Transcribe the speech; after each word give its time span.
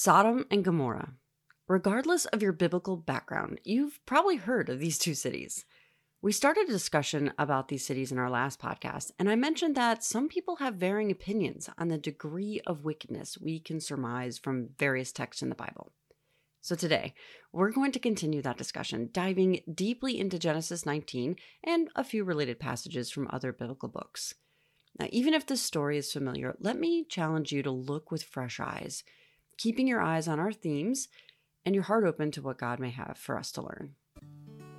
Sodom 0.00 0.46
and 0.48 0.64
Gomorrah. 0.64 1.14
Regardless 1.66 2.24
of 2.26 2.40
your 2.40 2.52
biblical 2.52 2.96
background, 2.96 3.60
you've 3.64 3.98
probably 4.06 4.36
heard 4.36 4.68
of 4.68 4.78
these 4.78 4.96
two 4.96 5.12
cities. 5.12 5.64
We 6.22 6.30
started 6.30 6.68
a 6.68 6.72
discussion 6.72 7.32
about 7.36 7.66
these 7.66 7.84
cities 7.84 8.12
in 8.12 8.18
our 8.20 8.30
last 8.30 8.60
podcast, 8.60 9.10
and 9.18 9.28
I 9.28 9.34
mentioned 9.34 9.74
that 9.74 10.04
some 10.04 10.28
people 10.28 10.58
have 10.58 10.76
varying 10.76 11.10
opinions 11.10 11.68
on 11.78 11.88
the 11.88 11.98
degree 11.98 12.60
of 12.64 12.84
wickedness 12.84 13.38
we 13.40 13.58
can 13.58 13.80
surmise 13.80 14.38
from 14.38 14.68
various 14.78 15.10
texts 15.10 15.42
in 15.42 15.48
the 15.48 15.56
Bible. 15.56 15.90
So 16.60 16.76
today, 16.76 17.12
we're 17.52 17.72
going 17.72 17.90
to 17.90 17.98
continue 17.98 18.40
that 18.42 18.56
discussion, 18.56 19.10
diving 19.12 19.62
deeply 19.74 20.20
into 20.20 20.38
Genesis 20.38 20.86
19 20.86 21.34
and 21.64 21.88
a 21.96 22.04
few 22.04 22.22
related 22.22 22.60
passages 22.60 23.10
from 23.10 23.26
other 23.32 23.52
biblical 23.52 23.88
books. 23.88 24.32
Now, 25.00 25.08
even 25.10 25.34
if 25.34 25.44
this 25.44 25.60
story 25.60 25.98
is 25.98 26.12
familiar, 26.12 26.54
let 26.60 26.78
me 26.78 27.04
challenge 27.04 27.50
you 27.50 27.64
to 27.64 27.72
look 27.72 28.12
with 28.12 28.22
fresh 28.22 28.60
eyes, 28.60 29.02
keeping 29.58 29.88
your 29.88 30.00
eyes 30.00 30.28
on 30.28 30.38
our 30.38 30.52
themes 30.52 31.08
and 31.66 31.74
your 31.74 31.82
heart 31.82 32.04
open 32.04 32.30
to 32.30 32.40
what 32.40 32.58
God 32.58 32.78
may 32.78 32.90
have 32.90 33.18
for 33.18 33.36
us 33.36 33.50
to 33.50 33.60
learn. 33.60 33.96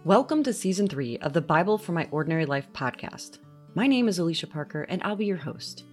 Welcome 0.06 0.42
to 0.44 0.54
season 0.54 0.88
three 0.88 1.18
of 1.18 1.34
the 1.34 1.42
Bible 1.42 1.78
for 1.78 1.92
My 1.92 2.08
Ordinary 2.12 2.46
Life 2.46 2.72
podcast. 2.72 3.40
My 3.76 3.88
name 3.88 4.08
is 4.08 4.20
Alicia 4.20 4.48
Parker, 4.48 4.84
and 4.84 5.04
I'll 5.04 5.18
be 5.18 5.26
your 5.26 5.36
host. 5.36 5.84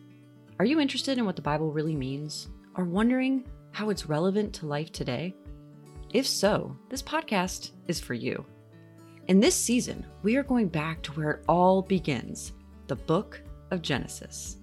Are 0.61 0.65
you 0.65 0.79
interested 0.79 1.19
in 1.19 1.27
what 1.27 1.35
the 1.35 1.43
Bible 1.43 1.73
really 1.73 1.97
means, 1.97 2.47
or 2.77 2.85
wondering 2.85 3.45
how 3.73 3.91
it's 3.91 4.09
relevant 4.09 4.55
to 4.55 4.67
life 4.67 4.93
today? 4.93 5.35
If 6.15 6.25
so, 6.25 6.77
this 6.89 7.03
podcast 7.03 7.73
is 7.89 7.99
for 7.99 8.15
you. 8.15 8.47
In 9.27 9.41
this 9.41 9.57
season, 9.57 10.07
we 10.23 10.37
are 10.37 10.45
going 10.45 10.69
back 10.69 11.03
to 11.03 11.13
where 11.15 11.31
it 11.33 11.45
all 11.49 11.83
begins 11.83 12.53
the 12.87 12.95
book 12.95 13.43
of 13.73 13.83
Genesis. 13.83 14.59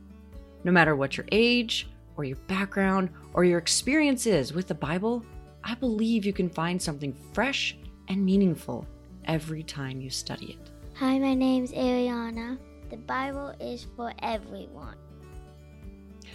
No 0.63 0.71
matter 0.71 0.95
what 0.95 1.17
your 1.17 1.25
age, 1.33 1.89
or 2.16 2.23
your 2.23 2.38
background, 2.48 3.09
or 3.34 3.44
your 3.44 3.58
experiences 3.59 4.53
with 4.53 4.67
the 4.67 4.76
Bible, 4.76 5.23
I 5.63 5.76
believe 5.76 6.26
you 6.26 6.34
can 6.34 6.49
find 6.49 6.81
something 6.81 7.13
fresh 7.34 7.77
and 8.08 8.23
meaningful 8.23 8.88
every 9.25 9.64
time 9.64 10.02
you 10.02 10.09
study 10.09 10.58
it. 10.59 10.72
Hi, 10.95 11.17
my 11.17 11.33
name's 11.33 11.72
Ariana. 11.72 12.58
The 12.89 12.97
Bible 12.97 13.55
is 13.59 13.88
for 13.95 14.14
everyone. 14.22 14.97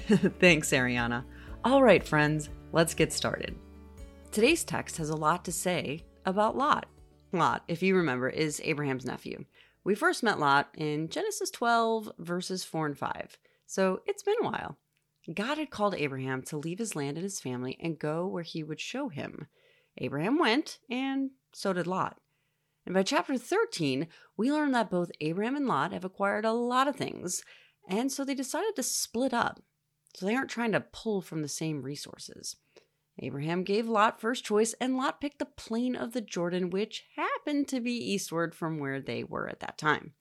Thanks, 0.41 0.70
Ariana. 0.70 1.25
All 1.65 1.83
right, 1.83 2.03
friends, 2.03 2.48
let's 2.73 2.95
get 2.95 3.13
started. 3.13 3.55
Today's 4.33 4.65
text 4.65 4.97
has 4.97 5.11
a 5.11 5.17
lot 5.17 5.45
to 5.45 5.53
say 5.53 6.05
about 6.25 6.57
Lot. 6.57 6.87
Lot, 7.33 7.63
if 7.69 7.83
you 7.83 7.95
remember, 7.95 8.29
is 8.29 8.61
Abraham's 8.65 9.05
nephew. 9.05 9.45
We 9.85 9.95
first 9.95 10.23
met 10.23 10.39
Lot 10.39 10.69
in 10.77 11.09
Genesis 11.09 11.51
12, 11.51 12.13
verses 12.19 12.65
4 12.65 12.87
and 12.87 12.98
5. 12.98 13.39
So 13.67 14.01
it's 14.07 14.23
been 14.23 14.35
a 14.41 14.45
while. 14.45 14.77
God 15.33 15.59
had 15.59 15.71
called 15.71 15.95
Abraham 15.95 16.43
to 16.43 16.57
leave 16.57 16.79
his 16.79 16.97
land 16.97 17.17
and 17.17 17.25
his 17.25 17.41
family 17.41 17.77
and 17.81 17.98
go 17.98 18.27
where 18.27 18.43
he 18.43 18.62
would 18.62 18.81
show 18.81 19.09
him. 19.09 19.47
Abraham 19.98 20.39
went, 20.39 20.79
and 20.91 21.31
so 21.53 21.73
did 21.73 21.87
Lot. 21.87 22.19
And 22.87 22.95
by 22.95 23.03
chapter 23.03 23.37
13, 23.37 24.07
we 24.37 24.51
learn 24.51 24.73
that 24.73 24.91
both 24.91 25.11
Abraham 25.20 25.57
and 25.57 25.67
Lot 25.67 25.93
have 25.93 26.05
acquired 26.05 26.47
a 26.47 26.53
lot 26.53 26.89
of 26.89 26.97
things, 26.97 27.43
and 27.89 28.11
so 28.11 28.25
they 28.25 28.35
decided 28.35 28.77
to 28.77 28.83
split 28.83 29.35
up. 29.35 29.61
So 30.15 30.25
they 30.25 30.35
aren't 30.35 30.51
trying 30.51 30.73
to 30.73 30.81
pull 30.81 31.20
from 31.20 31.42
the 31.42 31.48
same 31.48 31.83
resources. 31.83 32.57
Abraham 33.19 33.65
gave 33.65 33.89
Lot 33.89 34.20
first 34.20 34.45
choice, 34.45 34.75
and 34.81 34.97
Lot 34.97 35.20
picked 35.20 35.39
the 35.39 35.45
plain 35.45 35.97
of 35.97 36.13
the 36.13 36.20
Jordan, 36.20 36.70
which 36.70 37.05
happened 37.17 37.69
to 37.69 37.81
be 37.81 37.92
eastward 37.92 38.55
from 38.55 38.79
where 38.79 39.01
they 39.01 39.25
were 39.25 39.48
at 39.48 39.61
that 39.61 39.77
time. 39.77 40.15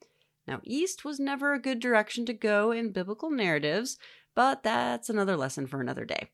Now, 0.47 0.61
east 0.63 1.05
was 1.05 1.19
never 1.19 1.53
a 1.53 1.61
good 1.61 1.79
direction 1.79 2.25
to 2.25 2.33
go 2.33 2.71
in 2.71 2.91
biblical 2.91 3.29
narratives, 3.29 3.97
but 4.37 4.61
that's 4.61 5.09
another 5.09 5.35
lesson 5.35 5.65
for 5.65 5.81
another 5.81 6.05
day. 6.05 6.29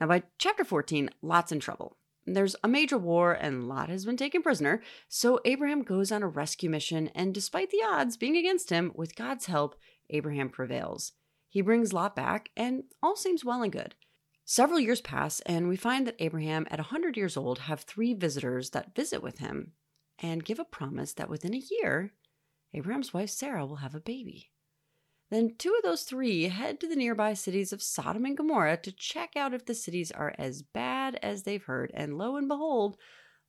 Now, 0.00 0.06
by 0.06 0.22
chapter 0.38 0.62
14, 0.62 1.10
Lot's 1.22 1.50
in 1.50 1.58
trouble. 1.58 1.96
There's 2.24 2.54
a 2.62 2.68
major 2.68 2.96
war, 2.96 3.32
and 3.32 3.66
Lot 3.66 3.88
has 3.88 4.04
been 4.04 4.16
taken 4.16 4.44
prisoner, 4.44 4.80
so 5.08 5.40
Abraham 5.44 5.82
goes 5.82 6.12
on 6.12 6.22
a 6.22 6.28
rescue 6.28 6.70
mission, 6.70 7.08
and 7.16 7.34
despite 7.34 7.70
the 7.70 7.82
odds 7.84 8.16
being 8.16 8.36
against 8.36 8.70
him, 8.70 8.92
with 8.94 9.16
God's 9.16 9.46
help, 9.46 9.74
Abraham 10.08 10.50
prevails. 10.50 11.14
He 11.48 11.62
brings 11.62 11.92
Lot 11.92 12.14
back, 12.14 12.50
and 12.56 12.84
all 13.02 13.16
seems 13.16 13.44
well 13.44 13.64
and 13.64 13.72
good. 13.72 13.96
Several 14.44 14.78
years 14.78 15.00
pass, 15.00 15.40
and 15.40 15.66
we 15.66 15.74
find 15.74 16.06
that 16.06 16.20
Abraham, 16.20 16.64
at 16.70 16.78
a 16.78 16.94
100 16.94 17.16
years 17.16 17.36
old, 17.36 17.58
have 17.58 17.80
three 17.80 18.14
visitors 18.14 18.70
that 18.70 18.94
visit 18.94 19.20
with 19.20 19.38
him 19.38 19.72
and 20.20 20.44
give 20.44 20.60
a 20.60 20.64
promise 20.64 21.12
that 21.14 21.28
within 21.28 21.54
a 21.54 21.62
year, 21.82 22.12
Abraham's 22.72 23.12
wife 23.12 23.30
Sarah 23.30 23.66
will 23.66 23.76
have 23.76 23.96
a 23.96 24.00
baby. 24.00 24.52
Then 25.30 25.54
two 25.58 25.74
of 25.76 25.82
those 25.82 26.02
three 26.02 26.44
head 26.44 26.80
to 26.80 26.88
the 26.88 26.96
nearby 26.96 27.34
cities 27.34 27.72
of 27.72 27.82
Sodom 27.82 28.24
and 28.24 28.36
Gomorrah 28.36 28.76
to 28.78 28.92
check 28.92 29.36
out 29.36 29.54
if 29.54 29.66
the 29.66 29.74
cities 29.74 30.12
are 30.12 30.34
as 30.38 30.62
bad 30.62 31.18
as 31.22 31.42
they've 31.42 31.64
heard, 31.64 31.90
and 31.94 32.16
lo 32.16 32.36
and 32.36 32.48
behold, 32.48 32.96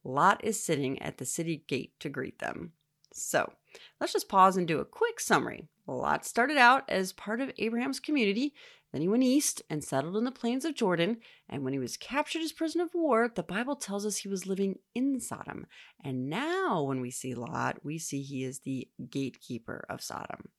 Lot 0.04 0.44
is 0.44 0.64
sitting 0.64 1.02
at 1.02 1.18
the 1.18 1.26
city 1.26 1.64
gate 1.68 2.00
to 2.00 2.10
greet 2.10 2.40
them. 2.40 2.72
So, 3.14 3.54
let's 4.00 4.14
just 4.14 4.30
pause 4.30 4.58
and 4.58 4.68
do 4.68 4.80
a 4.80 4.86
quick 4.86 5.20
summary. 5.20 5.68
Lot 5.86 6.26
started 6.26 6.58
out 6.58 6.84
as 6.90 7.14
part 7.14 7.42
of 7.42 7.52
Abraham's 7.58 8.00
community, 8.00 8.54
then 8.92 9.02
he 9.02 9.08
went 9.08 9.24
east 9.24 9.62
and 9.70 9.84
settled 9.84 10.16
in 10.16 10.24
the 10.24 10.32
plains 10.32 10.64
of 10.64 10.76
Jordan. 10.76 11.18
And 11.50 11.64
when 11.64 11.74
he 11.74 11.80
was 11.80 11.98
captured 11.98 12.42
as 12.42 12.52
prisoner 12.52 12.86
of 12.86 12.94
war, 12.94 13.32
the 13.34 13.44
Bible 13.44 13.76
tells 13.76 14.06
us 14.06 14.18
he 14.18 14.30
was 14.30 14.48
living 14.48 14.80
in 14.96 15.20
Sodom. 15.20 15.68
And 16.04 16.30
now, 16.30 16.84
when 16.84 17.02
we 17.02 17.12
see 17.12 17.36
Lot, 17.36 17.84
we 17.84 17.98
see 17.98 18.22
he 18.22 18.44
is 18.44 18.60
the 18.60 18.88
gatekeeper 19.10 19.86
of 19.90 20.02
Sodom. 20.02 20.50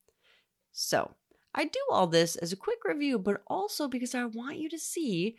So, 0.81 1.17
I 1.53 1.65
do 1.65 1.81
all 1.91 2.07
this 2.07 2.37
as 2.37 2.53
a 2.53 2.57
quick 2.57 2.79
review, 2.85 3.19
but 3.19 3.43
also 3.49 3.89
because 3.89 4.15
I 4.15 4.27
want 4.27 4.59
you 4.59 4.69
to 4.69 4.79
see 4.79 5.37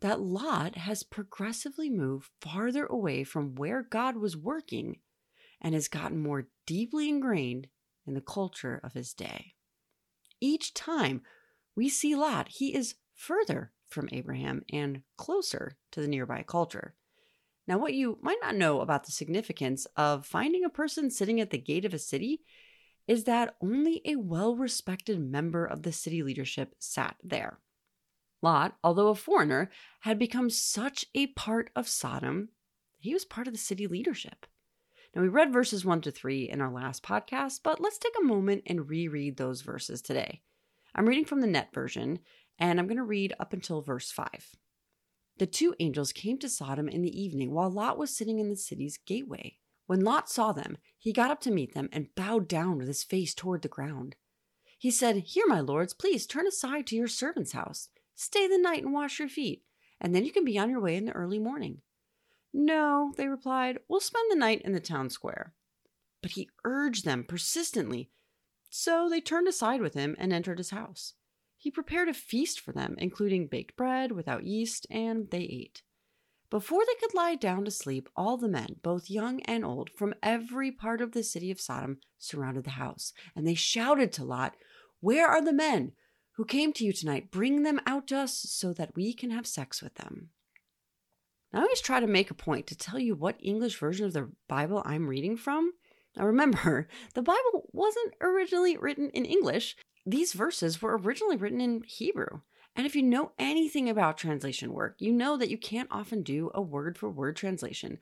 that 0.00 0.18
Lot 0.20 0.74
has 0.74 1.04
progressively 1.04 1.88
moved 1.88 2.28
farther 2.40 2.86
away 2.86 3.22
from 3.22 3.54
where 3.54 3.84
God 3.84 4.16
was 4.16 4.36
working 4.36 4.98
and 5.60 5.74
has 5.74 5.86
gotten 5.86 6.18
more 6.18 6.48
deeply 6.66 7.08
ingrained 7.08 7.68
in 8.04 8.14
the 8.14 8.20
culture 8.20 8.80
of 8.82 8.94
his 8.94 9.14
day. 9.14 9.54
Each 10.40 10.74
time 10.74 11.22
we 11.76 11.88
see 11.88 12.16
Lot, 12.16 12.48
he 12.48 12.74
is 12.74 12.96
further 13.14 13.70
from 13.90 14.08
Abraham 14.10 14.64
and 14.72 15.02
closer 15.16 15.76
to 15.92 16.00
the 16.00 16.08
nearby 16.08 16.42
culture. 16.42 16.96
Now, 17.68 17.78
what 17.78 17.94
you 17.94 18.18
might 18.22 18.40
not 18.42 18.56
know 18.56 18.80
about 18.80 19.04
the 19.04 19.12
significance 19.12 19.86
of 19.96 20.26
finding 20.26 20.64
a 20.64 20.68
person 20.68 21.12
sitting 21.12 21.40
at 21.40 21.50
the 21.50 21.58
gate 21.58 21.84
of 21.84 21.94
a 21.94 21.98
city 22.00 22.40
is 23.10 23.24
that 23.24 23.56
only 23.60 24.00
a 24.04 24.14
well 24.14 24.54
respected 24.54 25.18
member 25.18 25.64
of 25.64 25.82
the 25.82 25.90
city 25.90 26.22
leadership 26.22 26.76
sat 26.78 27.16
there. 27.24 27.58
Lot, 28.40 28.76
although 28.84 29.08
a 29.08 29.16
foreigner, 29.16 29.68
had 30.02 30.16
become 30.16 30.48
such 30.48 31.06
a 31.12 31.26
part 31.26 31.70
of 31.74 31.88
Sodom, 31.88 32.50
he 33.00 33.12
was 33.12 33.24
part 33.24 33.48
of 33.48 33.52
the 33.52 33.58
city 33.58 33.88
leadership. 33.88 34.46
Now, 35.12 35.22
we 35.22 35.28
read 35.28 35.52
verses 35.52 35.84
1 35.84 36.02
to 36.02 36.12
3 36.12 36.48
in 36.50 36.60
our 36.60 36.70
last 36.70 37.02
podcast, 37.02 37.62
but 37.64 37.80
let's 37.80 37.98
take 37.98 38.14
a 38.16 38.24
moment 38.24 38.62
and 38.64 38.88
reread 38.88 39.38
those 39.38 39.62
verses 39.62 40.00
today. 40.00 40.42
I'm 40.94 41.08
reading 41.08 41.24
from 41.24 41.40
the 41.40 41.48
NET 41.48 41.74
version, 41.74 42.20
and 42.60 42.78
I'm 42.78 42.86
going 42.86 42.96
to 42.96 43.02
read 43.02 43.34
up 43.40 43.52
until 43.52 43.82
verse 43.82 44.12
5. 44.12 44.54
The 45.38 45.46
two 45.46 45.74
angels 45.80 46.12
came 46.12 46.38
to 46.38 46.48
Sodom 46.48 46.88
in 46.88 47.02
the 47.02 47.20
evening 47.20 47.50
while 47.50 47.70
Lot 47.70 47.98
was 47.98 48.16
sitting 48.16 48.38
in 48.38 48.50
the 48.50 48.56
city's 48.56 49.00
gateway. 49.04 49.56
When 49.90 50.04
Lot 50.04 50.30
saw 50.30 50.52
them, 50.52 50.78
he 50.96 51.12
got 51.12 51.32
up 51.32 51.40
to 51.40 51.50
meet 51.50 51.74
them 51.74 51.88
and 51.90 52.14
bowed 52.14 52.46
down 52.46 52.78
with 52.78 52.86
his 52.86 53.02
face 53.02 53.34
toward 53.34 53.62
the 53.62 53.68
ground. 53.68 54.14
He 54.78 54.88
said, 54.88 55.16
Here, 55.16 55.48
my 55.48 55.58
lords, 55.58 55.94
please 55.94 56.28
turn 56.28 56.46
aside 56.46 56.86
to 56.86 56.94
your 56.94 57.08
servant's 57.08 57.50
house. 57.50 57.88
Stay 58.14 58.46
the 58.46 58.56
night 58.56 58.84
and 58.84 58.92
wash 58.92 59.18
your 59.18 59.28
feet, 59.28 59.64
and 60.00 60.14
then 60.14 60.24
you 60.24 60.30
can 60.30 60.44
be 60.44 60.56
on 60.56 60.70
your 60.70 60.78
way 60.78 60.94
in 60.94 61.06
the 61.06 61.12
early 61.12 61.40
morning. 61.40 61.80
No, 62.52 63.12
they 63.16 63.26
replied, 63.26 63.80
we'll 63.88 63.98
spend 63.98 64.30
the 64.30 64.36
night 64.36 64.62
in 64.62 64.74
the 64.74 64.78
town 64.78 65.10
square. 65.10 65.54
But 66.22 66.30
he 66.30 66.50
urged 66.64 67.04
them 67.04 67.24
persistently 67.24 68.10
so 68.70 69.08
they 69.08 69.20
turned 69.20 69.48
aside 69.48 69.80
with 69.80 69.94
him 69.94 70.14
and 70.20 70.32
entered 70.32 70.58
his 70.58 70.70
house. 70.70 71.14
He 71.56 71.68
prepared 71.68 72.08
a 72.08 72.14
feast 72.14 72.60
for 72.60 72.70
them, 72.70 72.94
including 72.98 73.48
baked 73.48 73.74
bread 73.74 74.12
without 74.12 74.44
yeast, 74.44 74.86
and 74.88 75.28
they 75.32 75.42
ate. 75.42 75.82
Before 76.50 76.82
they 76.84 76.94
could 77.00 77.14
lie 77.14 77.36
down 77.36 77.64
to 77.64 77.70
sleep, 77.70 78.08
all 78.16 78.36
the 78.36 78.48
men, 78.48 78.76
both 78.82 79.08
young 79.08 79.40
and 79.42 79.64
old, 79.64 79.90
from 79.90 80.14
every 80.22 80.72
part 80.72 81.00
of 81.00 81.12
the 81.12 81.22
city 81.22 81.50
of 81.50 81.60
Sodom 81.60 81.98
surrounded 82.18 82.64
the 82.64 82.70
house, 82.70 83.12
and 83.36 83.46
they 83.46 83.54
shouted 83.54 84.12
to 84.12 84.24
Lot, 84.24 84.56
Where 85.00 85.28
are 85.28 85.42
the 85.42 85.52
men 85.52 85.92
who 86.32 86.44
came 86.44 86.72
to 86.72 86.84
you 86.84 86.92
tonight? 86.92 87.30
Bring 87.30 87.62
them 87.62 87.80
out 87.86 88.08
to 88.08 88.18
us 88.18 88.34
so 88.34 88.72
that 88.72 88.96
we 88.96 89.14
can 89.14 89.30
have 89.30 89.46
sex 89.46 89.80
with 89.80 89.94
them. 89.94 90.30
Now, 91.52 91.60
I 91.60 91.62
always 91.62 91.80
try 91.80 92.00
to 92.00 92.06
make 92.06 92.30
a 92.30 92.34
point 92.34 92.66
to 92.66 92.76
tell 92.76 92.98
you 92.98 93.14
what 93.14 93.36
English 93.40 93.78
version 93.78 94.06
of 94.06 94.12
the 94.12 94.30
Bible 94.48 94.82
I'm 94.84 95.08
reading 95.08 95.36
from 95.36 95.72
now 96.16 96.26
remember, 96.26 96.88
the 97.14 97.22
Bible 97.22 97.68
wasn't 97.72 98.14
originally 98.20 98.76
written 98.76 99.10
in 99.10 99.24
English. 99.24 99.76
These 100.06 100.32
verses 100.32 100.80
were 100.80 100.96
originally 100.96 101.36
written 101.36 101.60
in 101.60 101.82
Hebrew. 101.86 102.40
And 102.80 102.86
if 102.86 102.96
you 102.96 103.02
know 103.02 103.32
anything 103.38 103.90
about 103.90 104.16
translation 104.16 104.72
work, 104.72 104.94
you 104.98 105.12
know 105.12 105.36
that 105.36 105.50
you 105.50 105.58
can't 105.58 105.90
often 105.90 106.22
do 106.22 106.50
a 106.54 106.62
word 106.62 106.96
for 106.96 107.10
word 107.10 107.36
translation, 107.36 107.98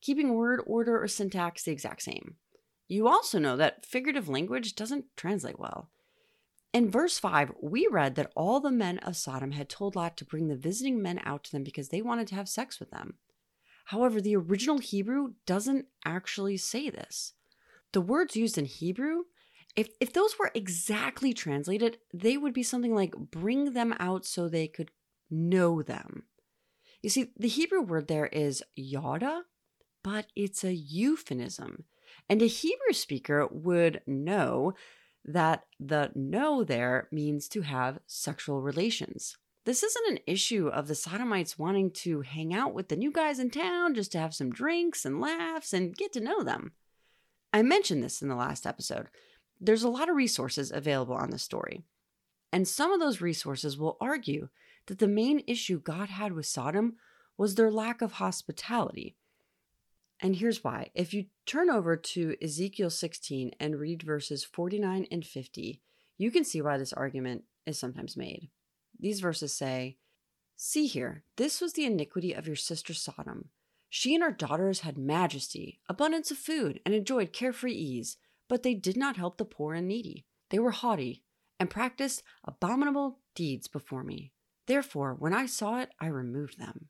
keeping 0.00 0.32
word 0.32 0.62
order 0.66 1.02
or 1.02 1.06
syntax 1.06 1.64
the 1.64 1.70
exact 1.70 2.00
same. 2.00 2.36
You 2.88 3.08
also 3.08 3.38
know 3.38 3.58
that 3.58 3.84
figurative 3.84 4.30
language 4.30 4.74
doesn't 4.74 5.04
translate 5.18 5.58
well. 5.58 5.90
In 6.72 6.90
verse 6.90 7.18
5, 7.18 7.52
we 7.60 7.86
read 7.90 8.14
that 8.14 8.32
all 8.34 8.58
the 8.58 8.70
men 8.70 9.00
of 9.00 9.18
Sodom 9.18 9.50
had 9.50 9.68
told 9.68 9.96
Lot 9.96 10.16
to 10.16 10.24
bring 10.24 10.48
the 10.48 10.56
visiting 10.56 11.02
men 11.02 11.20
out 11.26 11.44
to 11.44 11.52
them 11.52 11.62
because 11.62 11.90
they 11.90 12.00
wanted 12.00 12.26
to 12.28 12.34
have 12.34 12.48
sex 12.48 12.80
with 12.80 12.90
them. 12.90 13.16
However, 13.84 14.18
the 14.18 14.36
original 14.36 14.78
Hebrew 14.78 15.34
doesn't 15.44 15.88
actually 16.06 16.56
say 16.56 16.88
this. 16.88 17.34
The 17.92 18.00
words 18.00 18.34
used 18.34 18.56
in 18.56 18.64
Hebrew, 18.64 19.24
if, 19.76 19.88
if 20.00 20.12
those 20.12 20.38
were 20.38 20.50
exactly 20.54 21.32
translated, 21.32 21.98
they 22.12 22.36
would 22.36 22.52
be 22.52 22.62
something 22.62 22.94
like 22.94 23.14
bring 23.16 23.72
them 23.72 23.94
out 23.98 24.26
so 24.26 24.48
they 24.48 24.68
could 24.68 24.90
know 25.30 25.82
them. 25.82 26.24
You 27.02 27.10
see, 27.10 27.32
the 27.36 27.48
Hebrew 27.48 27.80
word 27.80 28.08
there 28.08 28.26
is 28.26 28.62
yada, 28.76 29.42
but 30.04 30.26
it's 30.36 30.62
a 30.62 30.74
euphemism. 30.74 31.84
And 32.28 32.42
a 32.42 32.46
Hebrew 32.46 32.92
speaker 32.92 33.48
would 33.50 34.02
know 34.06 34.74
that 35.24 35.64
the 35.80 36.10
know 36.14 36.64
there 36.64 37.08
means 37.10 37.48
to 37.48 37.62
have 37.62 38.00
sexual 38.06 38.60
relations. 38.60 39.36
This 39.64 39.82
isn't 39.82 40.10
an 40.10 40.18
issue 40.26 40.68
of 40.68 40.88
the 40.88 40.94
Sodomites 40.94 41.58
wanting 41.58 41.92
to 41.92 42.22
hang 42.22 42.52
out 42.52 42.74
with 42.74 42.88
the 42.88 42.96
new 42.96 43.12
guys 43.12 43.38
in 43.38 43.50
town 43.50 43.94
just 43.94 44.12
to 44.12 44.18
have 44.18 44.34
some 44.34 44.50
drinks 44.50 45.04
and 45.04 45.20
laughs 45.20 45.72
and 45.72 45.96
get 45.96 46.12
to 46.14 46.20
know 46.20 46.42
them. 46.42 46.72
I 47.52 47.62
mentioned 47.62 48.02
this 48.02 48.22
in 48.22 48.28
the 48.28 48.34
last 48.34 48.66
episode. 48.66 49.08
There's 49.64 49.84
a 49.84 49.88
lot 49.88 50.08
of 50.08 50.16
resources 50.16 50.72
available 50.72 51.14
on 51.14 51.30
the 51.30 51.38
story. 51.38 51.84
And 52.52 52.66
some 52.66 52.92
of 52.92 52.98
those 52.98 53.20
resources 53.20 53.78
will 53.78 53.96
argue 54.00 54.48
that 54.86 54.98
the 54.98 55.06
main 55.06 55.44
issue 55.46 55.80
God 55.80 56.08
had 56.10 56.32
with 56.32 56.46
Sodom 56.46 56.96
was 57.38 57.54
their 57.54 57.70
lack 57.70 58.02
of 58.02 58.14
hospitality. 58.14 59.14
And 60.20 60.36
here's 60.36 60.64
why. 60.64 60.90
If 60.94 61.14
you 61.14 61.26
turn 61.46 61.70
over 61.70 61.96
to 61.96 62.36
Ezekiel 62.42 62.90
16 62.90 63.52
and 63.60 63.78
read 63.78 64.02
verses 64.02 64.44
49 64.44 65.06
and 65.12 65.24
50, 65.24 65.80
you 66.18 66.30
can 66.32 66.44
see 66.44 66.60
why 66.60 66.76
this 66.76 66.92
argument 66.92 67.44
is 67.64 67.78
sometimes 67.78 68.16
made. 68.16 68.50
These 68.98 69.20
verses 69.20 69.54
say, 69.54 69.96
See 70.56 70.86
here, 70.86 71.22
this 71.36 71.60
was 71.60 71.72
the 71.72 71.84
iniquity 71.84 72.32
of 72.32 72.48
your 72.48 72.56
sister 72.56 72.94
Sodom. 72.94 73.50
She 73.88 74.14
and 74.14 74.24
her 74.24 74.32
daughters 74.32 74.80
had 74.80 74.98
majesty, 74.98 75.80
abundance 75.88 76.30
of 76.30 76.38
food, 76.38 76.80
and 76.84 76.94
enjoyed 76.94 77.32
carefree 77.32 77.74
ease, 77.74 78.16
but 78.48 78.62
they 78.62 78.74
did 78.74 78.96
not 78.96 79.16
help 79.16 79.38
the 79.38 79.44
poor 79.44 79.74
and 79.74 79.88
needy. 79.88 80.24
They 80.50 80.58
were 80.58 80.70
haughty 80.70 81.22
and 81.58 81.70
practiced 81.70 82.22
abominable 82.44 83.20
deeds 83.34 83.68
before 83.68 84.04
me. 84.04 84.32
Therefore, 84.66 85.14
when 85.14 85.34
I 85.34 85.46
saw 85.46 85.80
it, 85.80 85.90
I 86.00 86.06
removed 86.06 86.58
them 86.58 86.88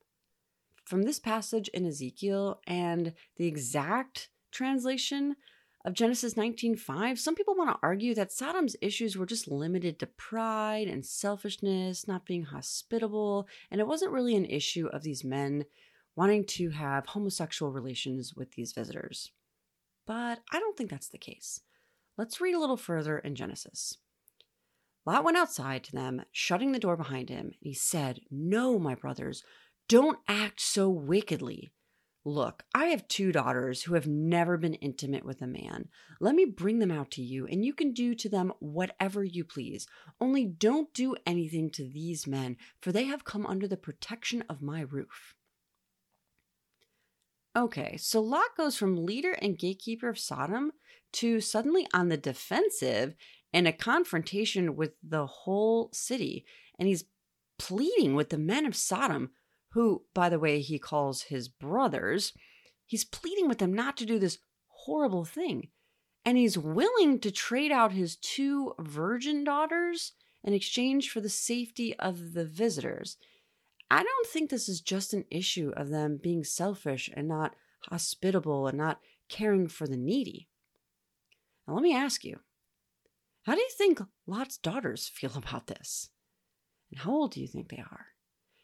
from 0.85 1.03
this 1.05 1.19
passage 1.19 1.69
in 1.69 1.87
Ezekiel 1.87 2.61
and 2.67 3.15
the 3.37 3.47
exact 3.47 4.29
translation 4.51 5.37
of 5.85 5.95
Genesis 5.95 6.35
19:5, 6.35 7.19
some 7.19 7.35
people 7.35 7.57
want 7.57 7.71
to 7.71 7.79
argue 7.83 8.15
that 8.15 8.31
Sodom's 8.31 8.77
issues 8.81 9.17
were 9.17 9.27
just 9.27 9.49
limited 9.49 9.99
to 9.99 10.07
pride 10.07 10.87
and 10.87 11.05
selfishness, 11.05 12.07
not 12.07 12.27
being 12.27 12.45
hospitable, 12.45 13.49
and 13.71 13.81
it 13.81 13.87
wasn't 13.87 14.13
really 14.13 14.37
an 14.37 14.45
issue 14.45 14.87
of 14.89 15.03
these 15.03 15.25
men 15.25 15.65
wanting 16.15 16.45
to 16.45 16.71
have 16.71 17.07
homosexual 17.07 17.73
relations 17.73 18.35
with 18.35 18.53
these 18.53 18.73
visitors. 18.73 19.33
But 20.07 20.41
I 20.53 20.59
don't 20.59 20.77
think 20.77 20.91
that's 20.91 21.09
the 21.09 21.19
case. 21.19 21.61
Let's 22.19 22.41
read 22.41 22.55
a 22.55 22.61
little 22.61 22.77
further 22.77 23.19
in 23.19 23.35
Genesis. 23.35 23.99
Lot 25.05 25.25
went 25.25 25.37
outside 25.37 25.83
to 25.85 25.93
them, 25.93 26.23
shutting 26.31 26.73
the 26.73 26.79
door 26.79 26.97
behind 26.97 27.29
him, 27.29 27.47
and 27.47 27.55
he 27.61 27.75
said, 27.75 28.21
No, 28.31 28.79
my 28.79 28.95
brothers, 28.95 29.43
don't 29.89 30.19
act 30.29 30.61
so 30.61 30.89
wickedly. 30.89 31.73
Look, 32.25 32.63
I 32.73 32.87
have 32.87 33.09
two 33.09 33.33
daughters 33.33 33.83
who 33.83 33.95
have 33.95 34.07
never 34.07 34.57
been 34.57 34.75
intimate 34.75 35.25
with 35.25 35.43
a 35.43 35.47
man. 35.49 35.89
Let 36.21 36.37
me 36.37 36.45
bring 36.45 36.79
them 36.79 36.93
out 36.93 37.11
to 37.13 37.23
you, 37.23 37.49
and 37.49 37.65
you 37.65 37.75
can 37.75 37.93
do 37.93 38.15
to 38.15 38.29
them 38.29 38.53
whatever 38.61 39.25
you 39.25 39.45
please. 39.45 39.89
Only 40.21 40.45
don't 40.45 40.95
do 40.95 41.17
anything 41.27 41.71
to 41.71 41.85
these 41.85 42.29
men, 42.29 42.59
for 42.81 42.93
they 42.93 43.05
have 43.05 43.25
come 43.25 43.45
under 43.45 43.67
the 43.67 43.77
protection 43.77 44.45
of 44.49 44.63
my 44.63 44.83
roof. 44.83 45.35
Okay, 47.57 47.97
so 47.99 48.21
Lot 48.21 48.57
goes 48.57 48.77
from 48.77 49.05
leader 49.05 49.33
and 49.33 49.59
gatekeeper 49.59 50.09
of 50.09 50.19
Sodom 50.19 50.73
to 51.15 51.41
suddenly 51.41 51.87
on 51.93 52.09
the 52.09 52.17
defensive 52.17 53.15
in 53.53 53.67
a 53.67 53.73
confrontation 53.73 54.75
with 54.75 54.93
the 55.03 55.27
whole 55.27 55.91
city. 55.93 56.47
And 56.79 56.89
he's 56.89 57.05
pleading 57.59 58.15
with 58.15 58.31
the 58.31 58.39
men 58.39 58.65
of 58.65 58.75
Sodom 58.75 59.31
who, 59.73 60.05
by 60.15 60.29
the 60.29 60.39
way, 60.39 60.61
he 60.61 60.79
calls 60.79 61.23
his 61.23 61.49
brothers, 61.49 62.33
he's 62.87 63.05
pleading 63.05 63.49
with 63.49 63.59
them 63.59 63.73
not 63.73 63.97
to 63.97 64.07
do 64.07 64.19
this 64.19 64.39
horrible 64.67 65.25
thing. 65.25 65.69
And 66.25 66.39
he's 66.39 66.59
willing 66.59 67.19
to 67.21 67.31
trade 67.31 67.73
out 67.73 67.93
his 67.93 68.17
two 68.17 68.75
virgin 68.79 69.45
daughters 69.45 70.13
in 70.45 70.53
exchange 70.53 71.11
for 71.11 71.21
the 71.21 71.29
safety 71.29 71.99
of 71.99 72.35
the 72.35 72.45
visitors. 72.45 73.17
I 73.93 74.03
don't 74.03 74.27
think 74.27 74.49
this 74.49 74.71
is 74.71 74.81
just 74.81 75.13
an 75.13 75.27
issue 75.31 75.71
of 75.77 75.91
them 75.91 76.19
being 76.21 76.45
selfish 76.45 77.11
and 77.13 77.29
not 77.29 77.55
hospitable 77.91 78.67
and 78.67 78.79
not 78.79 79.01
caring 79.29 79.69
for 79.69 79.87
the 79.87 79.99
needy. 79.99 80.49
Now, 81.69 81.75
let 81.75 81.83
me 81.83 81.95
ask 81.95 82.25
you 82.25 82.39
how 83.43 83.55
do 83.55 83.61
you 83.61 83.69
think 83.77 84.01
Lot's 84.27 84.57
daughters 84.57 85.09
feel 85.09 85.33
about 85.37 85.67
this? 85.67 86.09
And 86.91 87.01
how 87.01 87.11
old 87.13 87.33
do 87.33 87.43
you 87.43 87.47
think 87.47 87.69
they 87.69 87.85
are? 87.91 88.07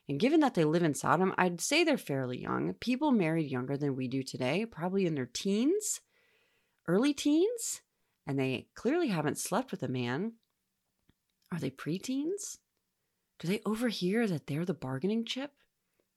And 0.08 0.18
given 0.18 0.40
that 0.40 0.54
they 0.54 0.64
live 0.64 0.82
in 0.82 0.94
Sodom, 0.94 1.34
I'd 1.36 1.60
say 1.60 1.84
they're 1.84 1.98
fairly 1.98 2.40
young. 2.40 2.72
People 2.80 3.12
married 3.12 3.50
younger 3.50 3.76
than 3.76 3.96
we 3.96 4.08
do 4.08 4.22
today, 4.22 4.64
probably 4.64 5.04
in 5.04 5.14
their 5.14 5.26
teens, 5.26 6.00
early 6.86 7.12
teens, 7.12 7.82
and 8.26 8.38
they 8.38 8.68
clearly 8.74 9.08
haven't 9.08 9.36
slept 9.36 9.72
with 9.72 9.82
a 9.82 9.88
man. 9.88 10.36
Are 11.52 11.58
they 11.58 11.70
preteens? 11.70 12.56
Do 13.38 13.48
they 13.48 13.60
overhear 13.64 14.26
that 14.26 14.46
they're 14.46 14.64
the 14.64 14.74
bargaining 14.74 15.24
chip? 15.24 15.52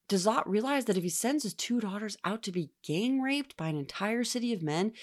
Does 0.08 0.26
Lot 0.26 0.50
realize 0.50 0.86
that 0.86 0.98
if 0.98 1.04
he 1.04 1.10
sends 1.10 1.44
his 1.44 1.54
two 1.54 1.80
daughters 1.80 2.18
out 2.26 2.44
to 2.44 2.52
be 2.52 2.72
gang 2.84 3.22
raped 3.22 3.56
by 3.56 3.68
an 3.70 3.78
entire 3.78 4.24
city 4.24 4.54
of 4.54 4.62
men, 4.62 4.94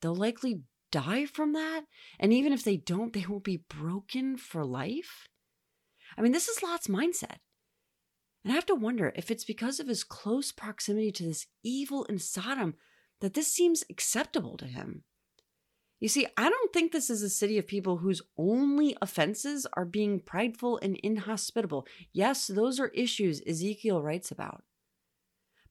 they'll 0.00 0.14
likely 0.14 0.62
die 0.90 1.26
from 1.26 1.52
that? 1.52 1.82
And 2.18 2.32
even 2.32 2.52
if 2.52 2.64
they 2.64 2.76
don't, 2.76 3.12
they 3.12 3.26
will 3.28 3.40
be 3.40 3.58
broken 3.68 4.36
for 4.36 4.64
life? 4.64 5.28
I 6.16 6.22
mean, 6.22 6.32
this 6.32 6.48
is 6.48 6.62
Lot's 6.62 6.88
mindset. 6.88 7.36
And 8.42 8.52
I 8.52 8.54
have 8.54 8.66
to 8.66 8.74
wonder 8.74 9.12
if 9.16 9.30
it's 9.30 9.44
because 9.44 9.80
of 9.80 9.88
his 9.88 10.04
close 10.04 10.52
proximity 10.52 11.10
to 11.12 11.24
this 11.24 11.46
evil 11.62 12.04
in 12.04 12.18
Sodom 12.18 12.74
that 13.20 13.34
this 13.34 13.52
seems 13.52 13.84
acceptable 13.90 14.56
to 14.56 14.66
him. 14.66 15.04
You 15.98 16.08
see, 16.08 16.26
I 16.36 16.50
don't 16.50 16.72
think 16.72 16.92
this 16.92 17.08
is 17.08 17.22
a 17.22 17.30
city 17.30 17.56
of 17.56 17.66
people 17.66 17.98
whose 17.98 18.20
only 18.36 18.96
offenses 19.00 19.66
are 19.72 19.86
being 19.86 20.20
prideful 20.20 20.78
and 20.82 20.96
inhospitable. 20.96 21.86
Yes, 22.12 22.46
those 22.48 22.78
are 22.78 22.88
issues 22.88 23.40
Ezekiel 23.46 24.02
writes 24.02 24.30
about. 24.30 24.62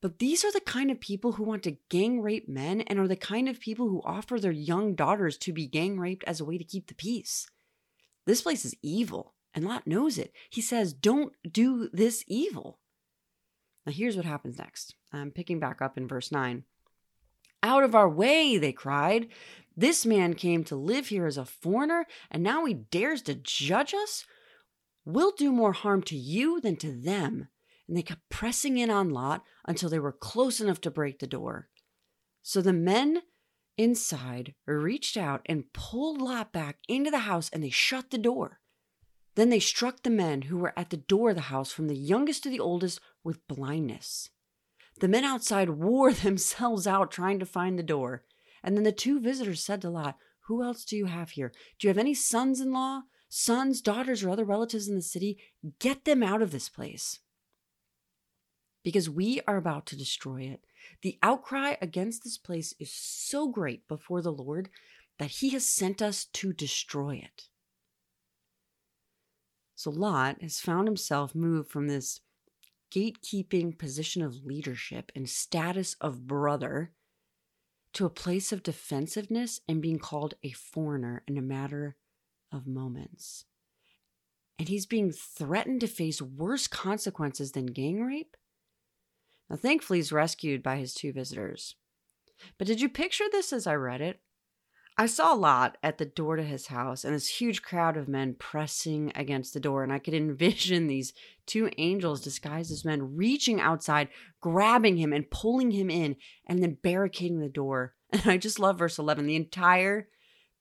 But 0.02 0.20
these 0.20 0.44
are 0.44 0.52
the 0.52 0.62
kind 0.62 0.92
of 0.92 1.00
people 1.00 1.34
who 1.34 1.44
want 1.44 1.64
to 1.64 1.78
gang 1.90 2.22
rape 2.22 2.50
men 2.50 2.82
and 2.82 3.00
are 3.00 3.08
the 3.08 3.16
kind 3.16 3.48
of 3.48 3.60
people 3.60 3.88
who 3.90 4.02
offer 4.04 4.40
their 4.40 4.52
young 4.52 4.96
daughters 4.96 5.38
to 5.40 5.54
be 5.54 5.68
gang 5.68 6.00
raped 6.00 6.24
as 6.26 6.40
a 6.40 6.46
way 6.46 6.58
to 6.58 6.64
keep 6.64 6.88
the 6.88 6.96
peace. 6.96 7.48
This 8.26 8.42
place 8.42 8.66
is 8.66 8.76
evil. 8.82 9.34
And 9.54 9.64
Lot 9.64 9.88
knows 9.88 10.18
it. 10.18 10.34
He 10.50 10.62
says, 10.62 10.94
Don't 10.94 11.34
do 11.50 11.90
this 11.94 12.24
evil. 12.28 12.80
Now, 13.86 13.94
here's 13.94 14.18
what 14.18 14.26
happens 14.26 14.58
next. 14.58 14.96
I'm 15.14 15.32
picking 15.32 15.60
back 15.60 15.82
up 15.82 15.98
in 15.98 16.08
verse 16.08 16.32
9. 16.32 16.64
Out 17.64 17.84
of 17.84 17.96
our 17.96 18.10
way, 18.10 18.58
they 18.58 18.74
cried. 18.74 19.28
This 19.78 20.06
man 20.06 20.36
came 20.36 20.64
to 20.66 20.76
live 20.76 21.08
here 21.08 21.26
as 21.26 21.38
a 21.38 21.46
foreigner, 21.46 22.06
and 22.32 22.42
now 22.42 22.66
he 22.66 22.74
dares 22.74 23.22
to 23.24 23.36
judge 23.36 23.94
us? 23.94 24.26
We'll 25.04 25.32
do 25.32 25.52
more 25.52 25.74
harm 25.74 26.02
to 26.04 26.16
you 26.16 26.62
than 26.62 26.78
to 26.78 26.92
them. 26.92 27.50
And 27.88 27.96
they 27.96 28.02
kept 28.02 28.30
pressing 28.30 28.78
in 28.78 28.90
on 28.90 29.10
Lot 29.10 29.44
until 29.68 29.90
they 29.90 30.00
were 30.00 30.12
close 30.12 30.60
enough 30.60 30.82
to 30.82 30.92
break 30.92 31.20
the 31.20 31.28
door. 31.28 31.70
So 32.42 32.62
the 32.62 32.74
men 32.74 33.22
inside 33.78 34.56
reached 34.66 35.18
out 35.18 35.42
and 35.46 35.72
pulled 35.74 36.22
Lot 36.22 36.54
back 36.54 36.80
into 36.88 37.12
the 37.12 37.20
house, 37.20 37.50
and 37.52 37.64
they 37.64 37.70
shut 37.70 38.12
the 38.12 38.18
door. 38.18 38.60
Then 39.36 39.50
they 39.50 39.60
struck 39.60 40.04
the 40.04 40.10
men 40.10 40.44
who 40.44 40.58
were 40.58 40.74
at 40.78 40.90
the 40.90 40.98
door 40.98 41.32
of 41.32 41.36
the 41.36 41.42
house, 41.44 41.72
from 41.72 41.88
the 41.88 41.98
youngest 41.98 42.44
to 42.44 42.50
the 42.50 42.60
oldest, 42.60 43.02
with 43.24 43.46
blindness. 43.48 44.30
The 45.00 45.10
men 45.10 45.26
outside 45.26 45.70
wore 45.70 46.14
themselves 46.14 46.88
out 46.88 47.12
trying 47.12 47.40
to 47.40 47.46
find 47.46 47.78
the 47.78 47.84
door. 47.84 48.24
And 48.66 48.76
then 48.76 48.84
the 48.84 48.92
two 48.92 49.20
visitors 49.20 49.64
said 49.64 49.80
to 49.84 49.92
Lot, 49.92 50.18
Who 50.48 50.64
else 50.64 50.84
do 50.84 50.98
you 50.98 51.06
have 51.06 51.30
here? 51.30 51.54
Do 51.78 51.88
you 51.88 51.90
have 51.90 52.00
any 52.00 52.16
sons 52.16 52.60
in 52.60 52.74
law, 52.74 53.04
sons, 53.30 53.80
daughters, 53.80 54.24
or 54.24 54.32
other 54.32 54.44
relatives 54.44 54.90
in 54.90 54.96
the 54.96 55.04
city? 55.04 55.38
Get 55.78 56.04
them 56.04 56.24
out 56.24 56.42
of 56.42 56.50
this 56.50 56.68
place. 56.68 57.20
Because 58.84 59.08
we 59.08 59.40
are 59.48 59.56
about 59.56 59.86
to 59.88 59.96
destroy 59.96 60.42
it. 60.42 60.66
The 61.04 61.20
outcry 61.22 61.76
against 61.80 62.24
this 62.24 62.40
place 62.40 62.74
is 62.80 62.92
so 62.92 63.48
great 63.48 63.88
before 63.88 64.24
the 64.24 64.34
Lord 64.34 64.70
that 65.20 65.32
he 65.32 65.52
has 65.52 65.66
sent 65.66 66.02
us 66.02 66.26
to 66.26 66.52
destroy 66.52 67.22
it. 67.24 67.50
So 69.76 69.92
Lot 69.92 70.42
has 70.42 70.60
found 70.60 70.88
himself 70.88 71.36
moved 71.36 71.70
from 71.70 71.88
this 71.88 72.20
gatekeeping 72.92 73.78
position 73.78 74.24
of 74.24 74.44
leadership 74.44 75.12
and 75.16 75.30
status 75.30 75.96
of 76.02 76.26
brother 76.26 76.92
to 77.96 78.06
a 78.06 78.10
place 78.10 78.52
of 78.52 78.64
defensiveness 78.64 79.62
and 79.68 79.82
being 79.82 80.00
called 80.00 80.36
a 80.44 80.52
foreigner 80.52 81.24
in 81.28 81.38
a 81.38 81.42
matter 81.42 81.96
of 82.52 82.68
moments. 82.68 83.46
and 84.58 84.70
he's 84.70 84.86
being 84.86 85.12
threatened 85.12 85.82
to 85.82 85.88
face 85.88 86.22
worse 86.22 86.68
consequences 86.68 87.52
than 87.52 87.66
gang 87.66 88.02
rape? 88.02 88.38
Now, 89.50 89.58
thankfully, 89.58 90.00
he's 90.00 90.12
rescued 90.12 90.64
by 90.64 90.78
his 90.78 90.94
two 90.94 91.12
visitors. 91.12 91.76
But 92.58 92.68
did 92.68 92.82
you 92.82 92.90
picture 92.90 93.26
this 93.32 93.52
as 93.54 93.68
I 93.68 93.76
read 93.76 94.02
it? 94.02 94.22
I 94.98 95.08
saw 95.08 95.34
a 95.34 95.36
Lot 95.36 95.78
at 95.84 95.98
the 95.98 96.06
door 96.06 96.38
to 96.38 96.44
his 96.44 96.68
house 96.68 97.04
and 97.04 97.14
this 97.14 97.28
huge 97.28 97.62
crowd 97.62 97.98
of 97.98 98.08
men 98.08 98.36
pressing 98.40 99.12
against 99.14 99.54
the 99.54 99.60
door. 99.60 99.84
And 99.84 99.92
I 99.92 100.00
could 100.00 100.14
envision 100.16 100.88
these 100.88 101.14
two 101.46 101.70
angels 101.78 102.22
disguised 102.22 102.72
as 102.72 102.86
men 102.86 103.16
reaching 103.16 103.60
outside, 103.60 104.08
grabbing 104.40 104.98
him 104.98 105.12
and 105.12 105.30
pulling 105.30 105.72
him 105.72 105.90
in, 105.90 106.16
and 106.46 106.64
then 106.64 106.78
barricading 106.82 107.40
the 107.40 107.50
door. 107.50 107.94
And 108.12 108.22
I 108.28 108.38
just 108.38 108.60
love 108.60 108.80
verse 108.80 108.98
11. 108.98 109.26
The 109.26 109.36
entire 109.36 110.08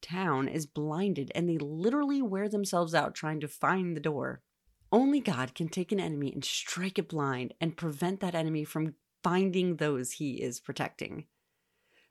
town 0.03 0.49
is 0.49 0.67
blinded 0.67 1.31
and 1.35 1.49
they 1.49 1.59
literally 1.59 2.21
wear 2.21 2.49
themselves 2.49 2.95
out 2.95 3.14
trying 3.14 3.38
to 3.41 3.49
find 3.49 3.95
the 3.95 4.00
door. 4.00 4.43
Only 4.91 5.21
God 5.21 5.55
can 5.55 5.69
take 5.69 5.93
an 5.93 6.00
enemy 6.00 6.33
and 6.33 6.45
strike 6.45 6.99
it 6.99 7.09
blind 7.09 7.55
and 7.61 7.76
prevent 7.76 8.21
that 8.21 8.35
enemy 8.35 8.64
from 8.64 8.95
finding 9.23 9.76
those 9.76 10.12
he 10.12 10.43
is 10.43 10.59
protecting. 10.59 11.26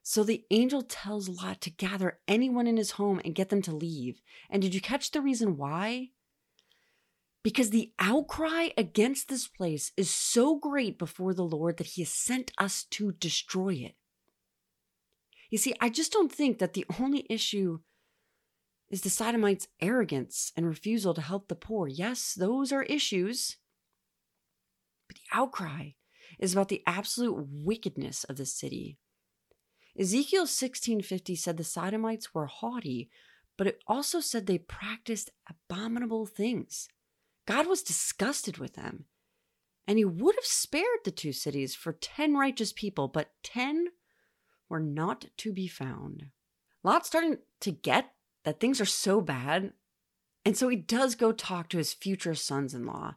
So 0.05 0.25
the 0.25 0.43
angel 0.51 0.81
tells 0.81 1.29
Lot 1.29 1.61
to 1.61 1.69
gather 1.69 2.19
anyone 2.27 2.67
in 2.67 2.75
his 2.75 2.91
home 2.91 3.21
and 3.23 3.33
get 3.33 3.47
them 3.47 3.61
to 3.63 3.75
leave. 3.75 4.21
And 4.49 4.61
did 4.61 4.75
you 4.75 4.81
catch 4.81 5.11
the 5.11 5.21
reason 5.21 5.55
why? 5.55 6.09
Because 7.41 7.69
the 7.69 7.93
outcry 7.99 8.69
against 8.77 9.29
this 9.29 9.47
place 9.47 9.93
is 9.95 10.09
so 10.13 10.57
great 10.57 10.99
before 10.99 11.33
the 11.33 11.45
Lord 11.45 11.77
that 11.77 11.87
he 11.87 12.01
has 12.01 12.09
sent 12.09 12.51
us 12.57 12.83
to 12.91 13.13
destroy 13.13 13.75
it. 13.75 13.95
You 15.49 15.57
see, 15.57 15.73
I 15.79 15.87
just 15.87 16.11
don't 16.11 16.31
think 16.31 16.59
that 16.59 16.73
the 16.73 16.85
only 16.99 17.25
issue 17.29 17.79
is 18.89 19.01
the 19.01 19.09
Sodomites' 19.09 19.69
arrogance 19.81 20.51
and 20.57 20.67
refusal 20.67 21.13
to 21.13 21.21
help 21.21 21.47
the 21.47 21.55
poor. 21.55 21.87
Yes, 21.87 22.33
those 22.33 22.73
are 22.73 22.83
issues. 22.83 23.55
But 25.07 25.15
the 25.15 25.37
outcry 25.37 25.91
is 26.39 26.53
about 26.53 26.67
the 26.67 26.83
absolute 26.85 27.47
wickedness 27.49 28.25
of 28.25 28.35
the 28.35 28.45
city 28.45 28.97
Ezekiel 29.97 30.45
16:50 30.45 31.35
said 31.35 31.57
the 31.57 31.63
Sodomites 31.63 32.33
were 32.33 32.47
haughty, 32.47 33.09
but 33.57 33.67
it 33.67 33.83
also 33.87 34.19
said 34.19 34.45
they 34.45 34.57
practiced 34.57 35.29
abominable 35.47 36.25
things. 36.25 36.89
God 37.45 37.67
was 37.67 37.83
disgusted 37.83 38.57
with 38.57 38.73
them. 38.73 39.05
And 39.85 39.97
he 39.97 40.05
would 40.05 40.35
have 40.35 40.45
spared 40.45 41.03
the 41.03 41.11
two 41.11 41.33
cities 41.33 41.75
for 41.75 41.93
10 41.93 42.35
righteous 42.35 42.71
people, 42.71 43.07
but 43.07 43.31
10 43.43 43.87
were 44.69 44.79
not 44.79 45.25
to 45.37 45.51
be 45.51 45.67
found. 45.67 46.27
Lot's 46.83 47.07
starting 47.07 47.39
to 47.59 47.71
get 47.71 48.13
that 48.45 48.59
things 48.59 48.79
are 48.79 48.85
so 48.85 49.21
bad. 49.21 49.73
And 50.45 50.57
so 50.57 50.69
he 50.69 50.77
does 50.77 51.15
go 51.15 51.31
talk 51.31 51.69
to 51.69 51.77
his 51.77 51.93
future 51.93 52.33
sons 52.33 52.73
in 52.73 52.85
law. 52.85 53.15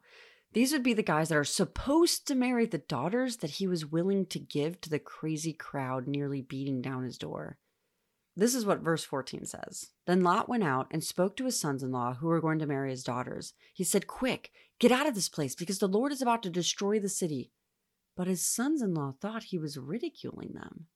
These 0.52 0.72
would 0.72 0.82
be 0.82 0.94
the 0.94 1.02
guys 1.02 1.28
that 1.28 1.38
are 1.38 1.44
supposed 1.44 2.26
to 2.28 2.34
marry 2.34 2.66
the 2.66 2.78
daughters 2.78 3.38
that 3.38 3.52
he 3.52 3.66
was 3.66 3.84
willing 3.84 4.26
to 4.26 4.38
give 4.38 4.80
to 4.80 4.90
the 4.90 4.98
crazy 4.98 5.52
crowd 5.52 6.06
nearly 6.06 6.40
beating 6.40 6.80
down 6.80 7.04
his 7.04 7.18
door. 7.18 7.58
This 8.36 8.54
is 8.54 8.66
what 8.66 8.80
verse 8.80 9.02
14 9.04 9.46
says. 9.46 9.90
Then 10.06 10.22
Lot 10.22 10.48
went 10.48 10.62
out 10.62 10.88
and 10.90 11.02
spoke 11.02 11.36
to 11.36 11.46
his 11.46 11.58
sons 11.58 11.82
in 11.82 11.90
law 11.90 12.14
who 12.14 12.26
were 12.26 12.40
going 12.40 12.58
to 12.58 12.66
marry 12.66 12.90
his 12.90 13.02
daughters. 13.02 13.54
He 13.72 13.82
said, 13.82 14.06
Quick, 14.06 14.50
get 14.78 14.92
out 14.92 15.06
of 15.06 15.14
this 15.14 15.28
place 15.28 15.54
because 15.54 15.78
the 15.78 15.88
Lord 15.88 16.12
is 16.12 16.20
about 16.20 16.42
to 16.42 16.50
destroy 16.50 16.98
the 16.98 17.08
city. 17.08 17.50
But 18.14 18.26
his 18.26 18.46
sons 18.46 18.82
in 18.82 18.94
law 18.94 19.14
thought 19.20 19.44
he 19.44 19.58
was 19.58 19.78
ridiculing 19.78 20.52
them. 20.54 20.86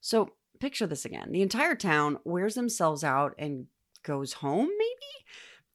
So 0.00 0.30
picture 0.60 0.86
this 0.86 1.04
again 1.04 1.32
the 1.32 1.42
entire 1.42 1.74
town 1.74 2.18
wears 2.24 2.54
themselves 2.54 3.02
out 3.02 3.34
and 3.38 3.66
goes 4.04 4.34
home, 4.34 4.68
maybe? 4.68 5.23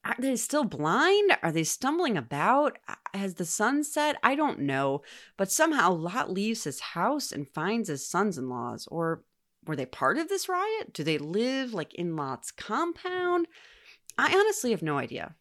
Are 0.06 0.15
they 0.18 0.36
still 0.36 0.63
blind? 0.63 1.38
Are 1.44 1.51
they 1.51 1.63
stumbling 1.63 2.18
about? 2.18 2.77
Has 3.13 3.36
the 3.36 3.46
sun 3.46 3.84
set? 3.84 4.15
I 4.24 4.36
don't 4.36 4.60
know. 4.60 5.01
But 5.38 5.51
somehow 5.51 5.91
Lot 5.91 6.32
leaves 6.32 6.63
his 6.63 6.79
house 6.79 7.32
and 7.32 7.48
finds 7.48 7.89
his 7.89 8.06
sons 8.06 8.38
in 8.38 8.50
laws. 8.50 8.88
Or 8.89 9.24
were 9.65 9.75
they 9.75 9.86
part 9.86 10.18
of 10.18 10.29
this 10.29 10.48
riot? 10.48 10.94
Do 10.94 11.03
they 11.03 11.18
live 11.18 11.74
like 11.74 11.94
in 11.94 12.15
Lot's 12.15 12.51
compound? 12.51 13.48
I 14.18 14.34
honestly 14.34 14.72
have 14.72 14.82
no 14.82 14.98
idea. 14.98 15.36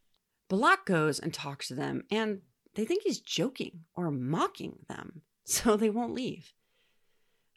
But 0.49 0.57
Lot 0.57 0.87
goes 0.87 1.19
and 1.19 1.33
talks 1.33 1.69
to 1.69 1.75
them, 1.75 2.05
and 2.11 2.41
they 2.75 2.85
think 2.85 3.03
he's 3.03 3.21
joking 3.21 3.85
or 3.95 4.11
mocking 4.11 4.79
them, 4.89 5.23
so 5.45 5.77
they 5.77 5.91
won't 5.91 6.15
leave. 6.15 6.53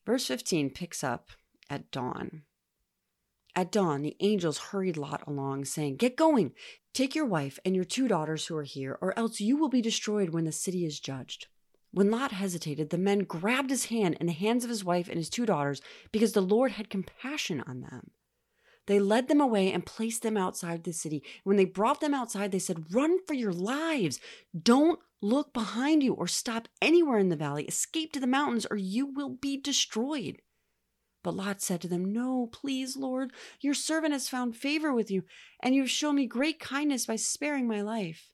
Verse 0.06 0.26
15 0.28 0.72
picks 0.72 1.04
up 1.04 1.30
at 1.70 1.90
dawn. 1.92 2.44
At 3.56 3.72
dawn, 3.72 4.02
the 4.02 4.16
angels 4.22 4.58
hurried 4.58 4.98
Lot 4.98 5.24
along, 5.28 5.66
saying, 5.66 5.98
Get 5.98 6.16
going! 6.16 6.54
Take 6.94 7.16
your 7.16 7.26
wife 7.26 7.60
and 7.66 7.76
your 7.76 7.86
two 7.86 8.08
daughters 8.08 8.46
who 8.46 8.56
are 8.56 8.64
here, 8.64 8.98
or 9.02 9.18
else 9.18 9.42
you 9.42 9.58
will 9.58 9.70
be 9.70 9.82
destroyed 9.82 10.30
when 10.30 10.46
the 10.46 10.52
city 10.52 10.86
is 10.86 11.00
judged. 11.00 11.48
When 11.92 12.10
Lot 12.10 12.32
hesitated, 12.32 12.90
the 12.90 12.98
men 12.98 13.20
grabbed 13.20 13.70
his 13.70 13.86
hand 13.86 14.16
and 14.20 14.30
the 14.30 14.34
hands 14.34 14.64
of 14.64 14.70
his 14.70 14.86
wife 14.86 15.10
and 15.10 15.18
his 15.18 15.30
two 15.30 15.46
daughters, 15.46 15.82
because 16.12 16.32
the 16.32 16.42
Lord 16.42 16.72
had 16.72 16.90
compassion 16.90 17.62
on 17.68 17.82
them. 17.82 18.12
They 18.88 19.00
led 19.00 19.28
them 19.28 19.42
away 19.42 19.72
and 19.72 19.86
placed 19.86 20.24
them 20.24 20.38
outside 20.38 20.84
the 20.84 20.94
city. 20.94 21.24
When 21.44 21.58
they 21.58 21.66
brought 21.66 22.00
them 22.00 22.14
outside, 22.14 22.52
they 22.52 22.60
said, 22.60 22.94
Run 22.94 23.20
for 23.26 23.34
your 23.34 23.54
lives! 23.54 24.20
Don't 24.60 25.00
look 25.22 25.54
behind 25.54 26.02
you 26.02 26.14
or 26.14 26.28
stop 26.28 26.68
anywhere 26.82 27.20
in 27.20 27.30
the 27.30 27.36
valley. 27.36 27.66
Escape 27.66 28.14
to 28.14 28.20
the 28.20 28.28
mountains, 28.28 28.66
or 28.72 28.78
you 28.78 29.06
will 29.06 29.30
be 29.30 29.58
destroyed. 29.58 30.42
But 31.24 31.36
Lot 31.36 31.62
said 31.62 31.82
to 31.82 31.88
them, 31.88 32.12
No, 32.12 32.48
please, 32.52 32.98
Lord, 32.98 33.32
your 33.60 33.74
servant 33.74 34.14
has 34.14 34.30
found 34.30 34.56
favor 34.56 34.92
with 34.94 35.12
you, 35.12 35.24
and 35.62 35.76
you 35.76 35.82
have 35.82 35.90
shown 35.90 36.16
me 36.16 36.26
great 36.26 36.60
kindness 36.60 37.06
by 37.06 37.16
sparing 37.16 37.68
my 37.68 37.82
life. 37.82 38.32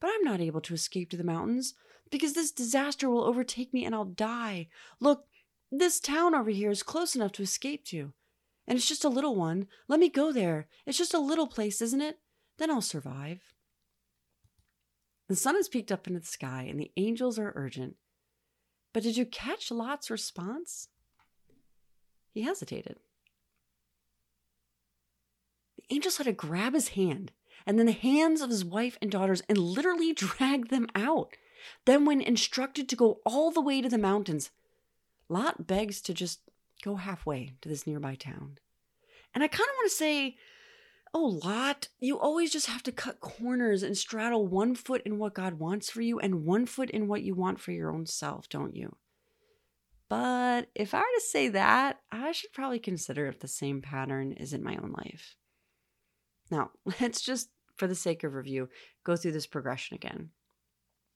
But 0.00 0.10
I'm 0.14 0.22
not 0.22 0.40
able 0.40 0.60
to 0.62 0.74
escape 0.74 1.10
to 1.10 1.16
the 1.16 1.24
mountains, 1.24 1.74
because 2.10 2.34
this 2.34 2.52
disaster 2.52 3.08
will 3.10 3.24
overtake 3.24 3.72
me 3.72 3.84
and 3.84 3.94
I'll 3.94 4.04
die. 4.04 4.68
Look, 5.00 5.24
this 5.70 5.98
town 5.98 6.34
over 6.34 6.50
here 6.50 6.70
is 6.70 6.82
close 6.82 7.16
enough 7.16 7.32
to 7.32 7.42
escape 7.42 7.84
to. 7.86 8.12
And 8.68 8.76
it's 8.76 8.88
just 8.88 9.04
a 9.04 9.08
little 9.08 9.34
one. 9.34 9.66
Let 9.88 9.98
me 9.98 10.08
go 10.08 10.30
there. 10.30 10.68
It's 10.86 10.98
just 10.98 11.14
a 11.14 11.18
little 11.18 11.48
place, 11.48 11.82
isn't 11.82 12.00
it? 12.00 12.18
Then 12.58 12.70
I'll 12.70 12.80
survive. 12.82 13.40
The 15.28 15.36
sun 15.36 15.56
has 15.56 15.68
peeked 15.68 15.90
up 15.90 16.06
into 16.06 16.20
the 16.20 16.26
sky, 16.26 16.66
and 16.68 16.78
the 16.78 16.92
angels 16.96 17.38
are 17.38 17.52
urgent. 17.56 17.96
But 18.92 19.02
did 19.02 19.16
you 19.16 19.24
catch 19.24 19.70
Lot's 19.70 20.10
response? 20.10 20.88
He 22.32 22.42
hesitated. 22.42 22.96
The 25.76 25.94
angels 25.94 26.16
had 26.16 26.24
to 26.24 26.32
grab 26.32 26.74
his 26.74 26.88
hand 26.88 27.32
and 27.66 27.78
then 27.78 27.86
the 27.86 27.92
hands 27.92 28.40
of 28.40 28.50
his 28.50 28.64
wife 28.64 28.98
and 29.00 29.10
daughters 29.10 29.42
and 29.48 29.58
literally 29.58 30.12
drag 30.14 30.68
them 30.68 30.88
out. 30.94 31.36
Then, 31.84 32.04
when 32.04 32.20
instructed 32.20 32.88
to 32.88 32.96
go 32.96 33.20
all 33.24 33.52
the 33.52 33.60
way 33.60 33.80
to 33.80 33.88
the 33.88 33.98
mountains, 33.98 34.50
Lot 35.28 35.66
begs 35.66 36.00
to 36.02 36.12
just 36.12 36.40
go 36.82 36.96
halfway 36.96 37.52
to 37.60 37.68
this 37.68 37.86
nearby 37.86 38.16
town. 38.16 38.58
And 39.32 39.44
I 39.44 39.48
kind 39.48 39.68
of 39.68 39.76
want 39.76 39.90
to 39.90 39.96
say, 39.96 40.36
oh, 41.14 41.40
Lot, 41.44 41.88
you 42.00 42.18
always 42.18 42.52
just 42.52 42.66
have 42.66 42.82
to 42.82 42.92
cut 42.92 43.20
corners 43.20 43.82
and 43.84 43.96
straddle 43.96 44.46
one 44.46 44.74
foot 44.74 45.02
in 45.04 45.18
what 45.18 45.34
God 45.34 45.54
wants 45.54 45.88
for 45.88 46.00
you 46.00 46.18
and 46.18 46.44
one 46.44 46.66
foot 46.66 46.90
in 46.90 47.06
what 47.06 47.22
you 47.22 47.34
want 47.34 47.60
for 47.60 47.70
your 47.70 47.92
own 47.92 48.06
self, 48.06 48.48
don't 48.48 48.74
you? 48.74 48.96
But 50.12 50.68
if 50.74 50.92
I 50.92 50.98
were 50.98 51.04
to 51.14 51.24
say 51.26 51.48
that, 51.48 52.00
I 52.10 52.32
should 52.32 52.52
probably 52.52 52.78
consider 52.78 53.28
if 53.28 53.40
the 53.40 53.48
same 53.48 53.80
pattern 53.80 54.32
is 54.32 54.52
in 54.52 54.62
my 54.62 54.76
own 54.76 54.92
life. 54.92 55.36
Now, 56.50 56.68
let's 57.00 57.22
just, 57.22 57.48
for 57.78 57.86
the 57.86 57.94
sake 57.94 58.22
of 58.22 58.34
review, 58.34 58.68
go 59.06 59.16
through 59.16 59.32
this 59.32 59.46
progression 59.46 59.94
again. 59.94 60.28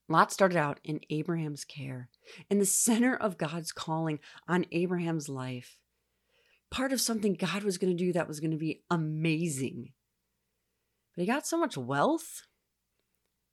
Lot 0.09 0.33
started 0.33 0.57
out 0.57 0.81
in 0.83 1.01
Abraham's 1.11 1.63
care, 1.63 2.09
in 2.49 2.59
the 2.59 2.65
center 2.87 3.15
of 3.15 3.37
God's 3.37 3.71
calling 3.71 4.19
on 4.49 4.65
Abraham's 4.73 5.29
life. 5.29 5.77
Part 6.71 6.91
of 6.91 6.99
something 6.99 7.35
God 7.35 7.65
was 7.65 7.77
going 7.77 7.95
to 7.95 8.03
do 8.03 8.15
that 8.15 8.27
was 8.27 8.41
going 8.41 8.53
to 8.53 8.57
be 8.57 8.83
amazing. 8.91 9.93
But 11.15 11.21
he 11.21 11.27
got 11.27 11.47
so 11.47 11.59
much 11.59 11.77
wealth, 11.77 12.45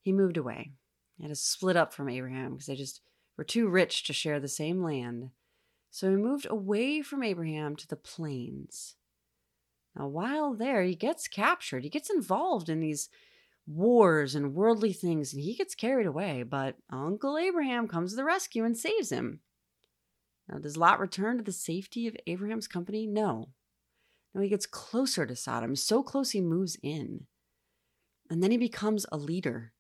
he 0.03 0.13
moved 0.13 0.37
away. 0.37 0.71
He 1.17 1.23
had 1.23 1.31
to 1.31 1.35
split 1.35 1.75
up 1.75 1.93
from 1.93 2.07
Abraham 2.07 2.51
because 2.51 2.67
they 2.67 2.75
just 2.75 3.01
were 3.37 3.43
too 3.43 3.67
rich 3.67 4.03
to 4.05 4.13
share 4.13 4.39
the 4.39 4.47
same 4.47 4.83
land, 4.83 5.31
so 5.89 6.09
he 6.09 6.15
moved 6.15 6.47
away 6.49 7.01
from 7.01 7.23
Abraham 7.23 7.75
to 7.75 7.87
the 7.87 7.95
plains. 7.95 8.95
Now, 9.95 10.07
while 10.07 10.53
there, 10.53 10.83
he 10.83 10.95
gets 10.95 11.27
captured. 11.27 11.83
He 11.83 11.89
gets 11.89 12.09
involved 12.09 12.67
in 12.67 12.79
these 12.79 13.09
wars 13.67 14.35
and 14.35 14.55
worldly 14.55 14.93
things, 14.93 15.33
and 15.33 15.41
he 15.41 15.55
gets 15.55 15.75
carried 15.75 16.07
away. 16.07 16.43
But 16.43 16.77
Uncle 16.89 17.37
Abraham 17.37 17.87
comes 17.87 18.11
to 18.11 18.15
the 18.15 18.23
rescue 18.23 18.63
and 18.65 18.77
saves 18.77 19.11
him. 19.11 19.41
Now, 20.49 20.57
does 20.57 20.77
Lot 20.77 20.99
return 20.99 21.37
to 21.37 21.43
the 21.43 21.51
safety 21.51 22.07
of 22.07 22.17
Abraham's 22.27 22.67
company? 22.67 23.07
No. 23.07 23.49
No, 24.33 24.41
he 24.41 24.49
gets 24.49 24.65
closer 24.65 25.25
to 25.25 25.35
Sodom, 25.35 25.75
so 25.75 26.01
close 26.01 26.31
he 26.31 26.41
moves 26.41 26.75
in. 26.81 27.27
And 28.29 28.41
then 28.41 28.51
he 28.51 28.57
becomes 28.57 29.05
a 29.11 29.17
leader 29.17 29.72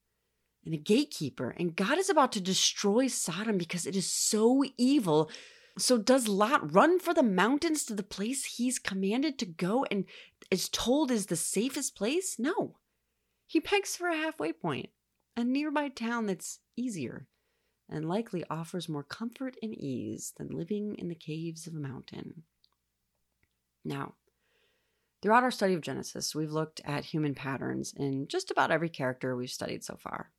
and 0.65 0.73
a 0.73 0.77
gatekeeper. 0.77 1.55
And 1.57 1.75
God 1.75 1.97
is 1.97 2.09
about 2.09 2.31
to 2.33 2.41
destroy 2.41 3.07
Sodom 3.07 3.57
because 3.57 3.85
it 3.85 3.95
is 3.95 4.11
so 4.11 4.63
evil. 4.77 5.29
So, 5.77 5.97
does 5.97 6.27
Lot 6.27 6.73
run 6.73 6.99
for 6.99 7.13
the 7.13 7.23
mountains 7.23 7.83
to 7.85 7.95
the 7.95 8.03
place 8.03 8.45
he's 8.45 8.77
commanded 8.79 9.39
to 9.39 9.45
go 9.45 9.85
and 9.89 10.05
is 10.51 10.69
told 10.69 11.09
is 11.09 11.27
the 11.27 11.35
safest 11.35 11.95
place? 11.95 12.37
No. 12.37 12.77
He 13.47 13.59
begs 13.59 13.95
for 13.95 14.07
a 14.07 14.15
halfway 14.15 14.53
point, 14.53 14.89
a 15.35 15.43
nearby 15.43 15.89
town 15.89 16.27
that's 16.27 16.59
easier 16.75 17.27
and 17.89 18.07
likely 18.07 18.43
offers 18.49 18.89
more 18.89 19.03
comfort 19.03 19.55
and 19.61 19.73
ease 19.73 20.33
than 20.37 20.47
living 20.47 20.95
in 20.97 21.09
the 21.09 21.15
caves 21.15 21.67
of 21.67 21.75
a 21.75 21.79
mountain. 21.79 22.43
Now, 23.85 24.13
throughout 25.21 25.43
our 25.43 25.51
study 25.51 25.73
of 25.73 25.81
Genesis, 25.81 26.33
we've 26.33 26.51
looked 26.51 26.81
at 26.85 27.05
human 27.05 27.35
patterns 27.35 27.93
in 27.95 28.27
just 28.27 28.49
about 28.49 28.71
every 28.71 28.89
character 28.89 29.35
we've 29.35 29.49
studied 29.49 29.83
so 29.83 29.97
far. 29.97 30.31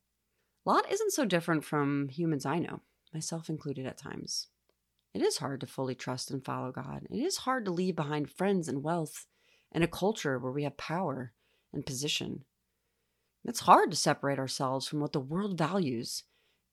Lot 0.65 0.91
isn't 0.91 1.13
so 1.13 1.25
different 1.25 1.63
from 1.63 2.09
humans 2.09 2.45
I 2.45 2.57
know, 2.57 2.81
myself 3.13 3.49
included 3.49 3.85
at 3.85 3.97
times. 3.97 4.47
It 5.13 5.21
is 5.21 5.37
hard 5.37 5.61
to 5.61 5.67
fully 5.67 5.95
trust 5.95 6.31
and 6.31 6.43
follow 6.43 6.71
God. 6.71 7.07
It 7.09 7.19
is 7.19 7.37
hard 7.37 7.65
to 7.65 7.71
leave 7.71 7.95
behind 7.95 8.31
friends 8.31 8.67
and 8.67 8.83
wealth 8.83 9.27
and 9.71 9.83
a 9.83 9.87
culture 9.87 10.39
where 10.39 10.51
we 10.51 10.63
have 10.63 10.75
power 10.75 11.33
and 11.71 11.85
position. 11.85 12.43
It's 13.45 13.61
hard 13.61 13.91
to 13.91 13.97
separate 13.97 14.39
ourselves 14.39 14.87
from 14.87 14.99
what 14.99 15.13
the 15.13 15.19
world 15.19 15.57
values, 15.57 16.23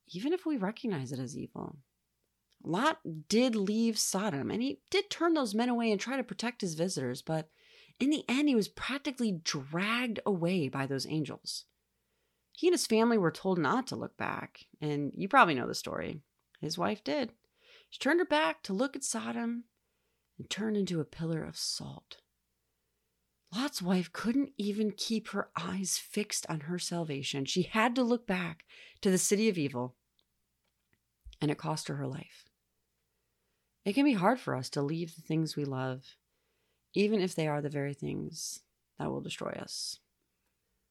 even 0.09 0.33
if 0.33 0.47
we 0.47 0.57
recognize 0.57 1.13
it 1.13 1.19
as 1.19 1.37
evil. 1.37 1.77
Lot 2.65 2.99
did 3.29 3.55
leave 3.55 3.99
Sodom, 3.99 4.51
and 4.51 4.63
he 4.63 4.81
did 4.91 5.11
turn 5.11 5.35
those 5.35 5.55
men 5.55 5.69
away 5.69 5.91
and 5.91 6.01
try 6.01 6.17
to 6.17 6.23
protect 6.23 6.63
his 6.63 6.75
visitors, 6.75 7.21
but 7.21 7.51
in 8.01 8.11
the 8.11 8.25
end, 8.29 8.49
he 8.49 8.55
was 8.55 8.69
practically 8.69 9.33
dragged 9.33 10.21
away 10.25 10.69
by 10.69 10.87
those 10.87 11.07
angels. 11.07 11.67
He 12.53 12.69
and 12.69 12.75
his 12.75 12.87
family 12.87 13.19
were 13.19 13.31
told 13.31 13.59
not 13.59 13.87
to 13.89 13.97
look 13.97 14.17
back, 14.17 14.67
and 14.81 15.13
you 15.17 15.29
probably 15.29 15.55
know 15.55 15.67
the 15.67 15.75
story. 15.75 16.21
His 16.61 16.79
wife 16.79 17.03
did. 17.03 17.33
She 17.91 17.99
turned 17.99 18.21
her 18.21 18.27
back 18.27 18.63
to 18.65 18.73
look 18.73 18.95
at 18.95 19.05
Sodom 19.05 19.65
and 20.39 20.49
turned 20.49 20.77
into 20.77 21.01
a 21.01 21.05
pillar 21.05 21.43
of 21.43 21.57
salt. 21.57 22.19
Lot's 23.55 23.83
wife 23.83 24.13
couldn't 24.13 24.53
even 24.57 24.93
keep 24.93 25.29
her 25.29 25.51
eyes 25.57 25.99
fixed 25.99 26.47
on 26.49 26.61
her 26.61 26.79
salvation. 26.79 27.45
She 27.45 27.63
had 27.63 27.95
to 27.97 28.03
look 28.03 28.27
back 28.27 28.65
to 29.03 29.11
the 29.11 29.19
city 29.19 29.49
of 29.49 29.59
evil, 29.59 29.95
and 31.41 31.51
it 31.51 31.59
cost 31.59 31.89
her 31.89 31.97
her 31.97 32.07
life. 32.07 32.49
It 33.85 33.95
can 33.95 34.05
be 34.05 34.15
hard 34.15 34.41
for 34.41 34.55
us 34.55 34.71
to 34.71 34.83
leave 34.83 35.17
the 35.17 35.23
things 35.23 35.57
we 35.57 35.65
love, 35.65 36.17
even 36.95 37.21
if 37.21 37.35
they 37.35 37.47
are 37.49 37.61
the 37.61 37.69
very 37.69 37.95
things 37.95 38.61
that 38.99 39.11
will 39.11 39.21
destroy 39.21 39.51
us. 39.51 39.99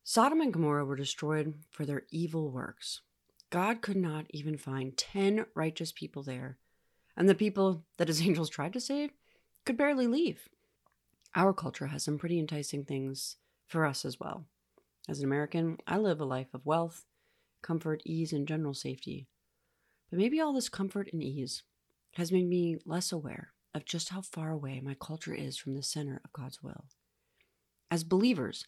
Sodom 0.03 0.41
and 0.41 0.51
Gomorrah 0.53 0.85
were 0.85 0.95
destroyed 0.95 1.53
for 1.69 1.85
their 1.85 2.03
evil 2.09 2.49
works. 2.49 3.01
God 3.49 3.81
could 3.81 3.97
not 3.97 4.25
even 4.29 4.57
find 4.57 4.97
10 4.97 5.45
righteous 5.53 5.91
people 5.91 6.23
there 6.23 6.57
and 7.15 7.27
the 7.29 7.35
people 7.35 7.83
that 7.97 8.07
his 8.07 8.21
angels 8.25 8.49
tried 8.49 8.73
to 8.73 8.79
save 8.79 9.11
could 9.65 9.77
barely 9.77 10.07
leave. 10.07 10.49
Our 11.35 11.53
culture 11.53 11.87
has 11.87 12.03
some 12.03 12.17
pretty 12.17 12.39
enticing 12.39 12.83
things 12.83 13.37
for 13.67 13.85
us 13.85 14.03
as 14.03 14.19
well. 14.19 14.45
As 15.07 15.19
an 15.19 15.25
American, 15.25 15.77
I 15.87 15.97
live 15.97 16.19
a 16.19 16.25
life 16.25 16.53
of 16.53 16.65
wealth, 16.65 17.05
comfort, 17.61 18.01
ease, 18.05 18.33
and 18.33 18.47
general 18.47 18.73
safety. 18.73 19.27
But 20.09 20.19
maybe 20.19 20.39
all 20.39 20.53
this 20.53 20.69
comfort 20.69 21.09
and 21.13 21.23
ease 21.23 21.63
has 22.15 22.31
made 22.31 22.47
me 22.47 22.77
less 22.85 23.11
aware 23.11 23.53
of 23.73 23.85
just 23.85 24.09
how 24.09 24.21
far 24.21 24.51
away 24.51 24.81
my 24.81 24.95
culture 24.99 25.33
is 25.33 25.57
from 25.57 25.75
the 25.75 25.83
center 25.83 26.21
of 26.25 26.33
God's 26.33 26.61
will. 26.61 26.85
As 27.89 28.03
believers, 28.03 28.65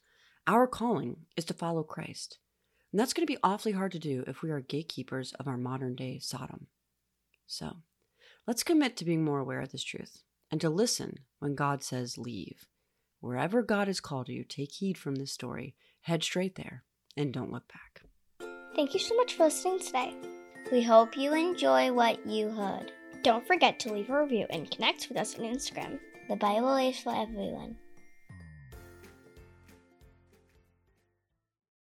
our 0.47 0.67
calling 0.67 1.25
is 1.35 1.45
to 1.45 1.53
follow 1.53 1.83
Christ. 1.83 2.39
And 2.91 2.99
that's 2.99 3.13
going 3.13 3.25
to 3.25 3.31
be 3.31 3.39
awfully 3.43 3.71
hard 3.71 3.91
to 3.93 3.99
do 3.99 4.23
if 4.27 4.41
we 4.41 4.51
are 4.51 4.59
gatekeepers 4.59 5.33
of 5.39 5.47
our 5.47 5.57
modern 5.57 5.95
day 5.95 6.19
Sodom. 6.19 6.67
So, 7.47 7.77
Let's 8.45 8.63
commit 8.63 8.97
to 8.97 9.05
being 9.05 9.23
more 9.23 9.39
aware 9.39 9.61
of 9.61 9.71
this 9.71 9.83
truth 9.83 10.21
and 10.51 10.59
to 10.59 10.69
listen 10.69 11.19
when 11.39 11.55
God 11.55 11.81
says 11.81 12.17
leave. 12.17 12.67
Wherever 13.21 13.63
God 13.63 13.87
has 13.87 14.01
called 14.01 14.27
you, 14.27 14.43
take 14.43 14.73
heed 14.73 14.97
from 14.97 15.15
this 15.15 15.31
story, 15.31 15.75
head 16.01 16.23
straight 16.23 16.55
there, 16.55 16.83
and 17.15 17.31
don't 17.31 17.53
look 17.53 17.63
back. 17.69 18.01
Thank 18.75 18.93
you 18.93 18.99
so 18.99 19.15
much 19.15 19.35
for 19.35 19.45
listening 19.45 19.79
today. 19.79 20.13
We 20.73 20.83
hope 20.83 21.15
you 21.15 21.33
enjoy 21.33 21.93
what 21.93 22.25
you 22.27 22.49
heard. 22.49 22.91
Don't 23.21 23.47
forget 23.47 23.79
to 23.79 23.93
leave 23.93 24.09
a 24.09 24.21
review 24.21 24.45
and 24.49 24.69
connect 24.69 25.07
with 25.07 25.17
us 25.17 25.39
on 25.39 25.45
Instagram. 25.45 25.99
The 26.27 26.35
Bible 26.35 26.75
is 26.75 26.99
for 26.99 27.15
everyone. 27.15 27.77